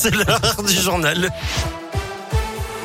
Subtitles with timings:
[0.00, 1.28] C'est l'heure du journal.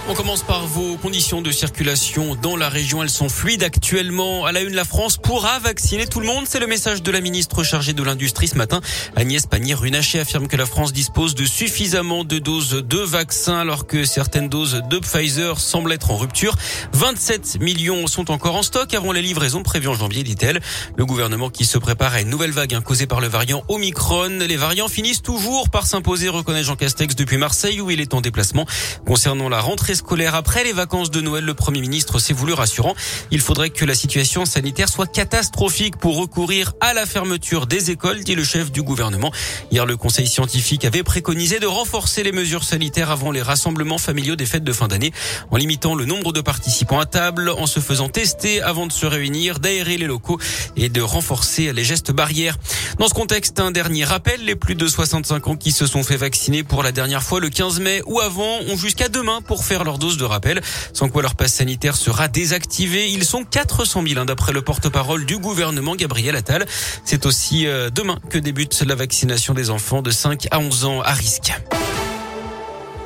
[0.10, 3.02] On commence par vos conditions de circulation dans la région.
[3.02, 4.46] Elles sont fluides actuellement.
[4.46, 6.44] À la une, la France pourra vacciner tout le monde.
[6.46, 8.82] C'est le message de la ministre chargée de l'Industrie ce matin.
[9.16, 14.04] Agnès Pannier-Runacher affirme que la France dispose de suffisamment de doses de vaccins alors que
[14.04, 16.58] certaines doses de Pfizer semblent être en rupture.
[16.92, 20.60] 27 millions sont encore en stock avant les livraisons prévues en janvier, dit-elle.
[20.98, 24.40] Le gouvernement qui se prépare à une nouvelle vague hein, causée par le variant Omicron.
[24.46, 28.20] Les variants finissent toujours par s'imposer, reconnaît Jean Castex depuis Marseille où il est en
[28.20, 28.66] déplacement.
[29.06, 31.44] Concernant la rentrée scolaire après les vacances de Noël.
[31.44, 32.96] Le Premier ministre s'est voulu rassurant.
[33.32, 38.24] Il faudrait que la situation sanitaire soit catastrophique pour recourir à la fermeture des écoles,
[38.24, 39.32] dit le chef du gouvernement.
[39.72, 44.36] Hier, le conseil scientifique avait préconisé de renforcer les mesures sanitaires avant les rassemblements familiaux
[44.36, 45.12] des fêtes de fin d'année,
[45.52, 49.06] en limitant le nombre de participants à table, en se faisant tester avant de se
[49.06, 50.40] réunir, d'aérer les locaux
[50.76, 52.58] et de renforcer les gestes barrières.
[53.00, 56.18] Dans ce contexte, un dernier rappel, les plus de 65 ans qui se sont fait
[56.18, 59.83] vacciner pour la dernière fois le 15 mai ou avant ont jusqu'à demain pour faire
[59.84, 60.62] leur dose de rappel,
[60.94, 63.10] sans quoi leur passe sanitaire sera désactivé.
[63.12, 66.66] Ils sont 400 000 hein, d'après le porte-parole du gouvernement Gabriel Attal.
[67.06, 71.02] C'est aussi euh, demain que débute la vaccination des enfants de 5 à 11 ans
[71.02, 71.54] à risque.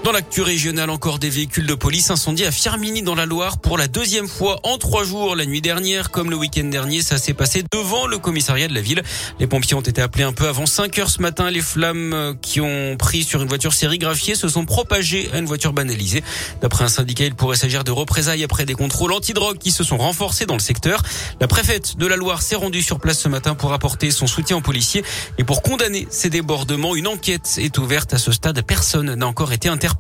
[0.08, 3.78] Dans l'actu régionale, encore des véhicules de police incendiés à Firmini dans la Loire pour
[3.78, 6.12] la deuxième fois en trois jours la nuit dernière.
[6.12, 9.04] Comme le week-end dernier, ça s'est passé devant le commissariat de la ville.
[9.42, 11.52] Les pompiers ont été appelés un peu avant 5 heures ce matin.
[11.52, 15.46] Les flammes euh, qui ont pris sur une voiture sérigraphiée se sont propagées à une
[15.46, 16.24] voiture banalisée.
[16.62, 19.98] D'après un syndicat, il pourrait s'agir de représailles après des contrôles antidrogue qui se sont
[19.98, 21.04] renforcés dans le secteur.
[21.42, 24.56] La préfète de la Loire s'est rendue sur place ce matin pour apporter son soutien
[24.56, 25.04] aux policiers
[25.38, 26.96] et pour condamner ces débordements.
[26.96, 28.62] Une enquête est ouverte à ce stade.
[28.62, 29.97] Personne n'a encore été interpellé.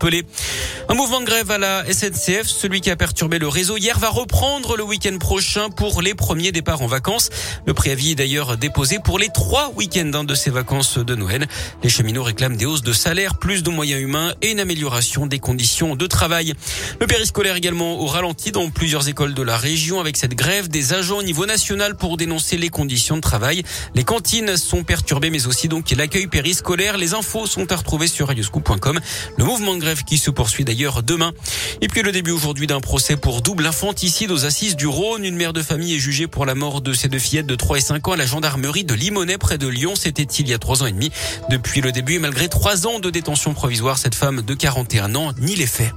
[0.90, 4.09] Un mouvement de grève à la SNCF, celui qui a perturbé le réseau hier, va
[4.09, 7.30] reprendre le week-end prochain pour les premiers départs en vacances.
[7.66, 11.48] Le préavis est d'ailleurs déposé pour les trois week-ends hein, de ces vacances de Noël.
[11.84, 15.40] Les cheminots réclament des hausses de salaire, plus de moyens humains et une amélioration des
[15.40, 16.53] conditions de travail.
[17.02, 20.94] Le périscolaire également au ralenti dans plusieurs écoles de la région avec cette grève des
[20.94, 23.63] agents au niveau national pour dénoncer les conditions de travail.
[23.96, 26.97] Les cantines sont perturbées mais aussi donc l'accueil périscolaire.
[26.97, 29.00] Les infos sont à retrouver sur radioscoop.com.
[29.38, 31.34] Le mouvement de grève qui se poursuit d'ailleurs demain.
[31.81, 35.24] Et puis le début aujourd'hui d'un procès pour double infanticide aux assises du Rhône.
[35.24, 37.78] Une mère de famille est jugée pour la mort de ses deux fillettes de 3
[37.78, 39.94] et 5 ans à la gendarmerie de Limonest près de Lyon.
[39.96, 41.12] C'était il y a trois ans et demi.
[41.50, 45.34] Depuis le début et malgré trois ans de détention provisoire, cette femme de 41 ans
[45.40, 45.92] nie les faits.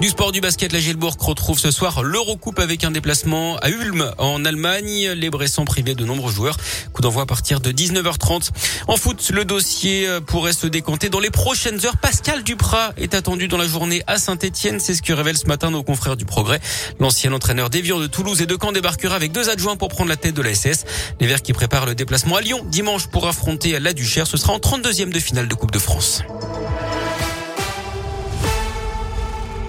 [0.00, 4.12] Du sport du basket, la Gilbourg retrouve ce soir l'Eurocoupe avec un déplacement à Ulm
[4.18, 5.10] en Allemagne.
[5.12, 6.56] Les Bressans privés de nombreux joueurs.
[6.92, 8.50] Coup d'envoi à partir de 19h30.
[8.88, 11.96] En foot, le dossier euh, pourrait se décanter dans les prochaines heures.
[11.96, 14.80] Pascal Duprat est attendu dans la journée à Saint-Etienne.
[14.80, 16.60] C'est ce que révèle ce matin nos confrères du Progrès.
[16.98, 20.16] L'ancien entraîneur d'Evian de Toulouse et de Caen débarquera avec deux adjoints pour prendre la
[20.16, 20.84] tête de la SS.
[21.20, 24.26] Les Verts qui préparent le déplacement à Lyon dimanche pour affronter la Duchère.
[24.26, 26.22] Ce sera en 32e de finale de Coupe de France.